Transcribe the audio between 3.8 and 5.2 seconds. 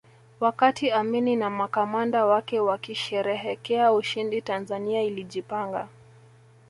ushindi Tanzania